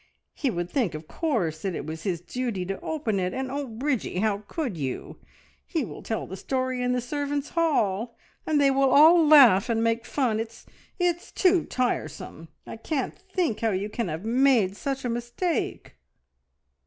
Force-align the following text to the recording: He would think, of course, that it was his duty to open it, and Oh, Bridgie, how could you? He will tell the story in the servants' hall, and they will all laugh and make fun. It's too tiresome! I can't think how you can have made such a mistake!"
He 0.33 0.49
would 0.49 0.67
think, 0.67 0.95
of 0.95 1.07
course, 1.07 1.61
that 1.61 1.75
it 1.75 1.85
was 1.85 2.01
his 2.01 2.21
duty 2.21 2.65
to 2.65 2.81
open 2.81 3.19
it, 3.19 3.35
and 3.35 3.51
Oh, 3.51 3.67
Bridgie, 3.67 4.17
how 4.17 4.39
could 4.47 4.75
you? 4.75 5.19
He 5.67 5.85
will 5.85 6.01
tell 6.01 6.25
the 6.25 6.35
story 6.35 6.81
in 6.81 6.91
the 6.93 6.99
servants' 6.99 7.49
hall, 7.49 8.17
and 8.43 8.59
they 8.59 8.71
will 8.71 8.89
all 8.89 9.27
laugh 9.27 9.69
and 9.69 9.83
make 9.83 10.03
fun. 10.07 10.39
It's 10.39 11.31
too 11.33 11.65
tiresome! 11.65 12.47
I 12.65 12.77
can't 12.77 13.13
think 13.15 13.59
how 13.59 13.69
you 13.73 13.89
can 13.89 14.07
have 14.07 14.25
made 14.25 14.75
such 14.75 15.05
a 15.05 15.07
mistake!" 15.09 15.93